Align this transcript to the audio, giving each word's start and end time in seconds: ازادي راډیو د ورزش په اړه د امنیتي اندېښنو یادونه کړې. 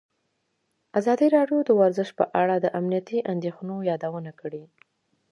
ازادي 0.99 1.27
راډیو 1.35 1.59
د 1.65 1.69
ورزش 1.81 2.09
په 2.19 2.25
اړه 2.41 2.55
د 2.59 2.65
امنیتي 2.79 3.19
اندېښنو 3.33 3.75
یادونه 3.91 4.31
کړې. 4.41 4.63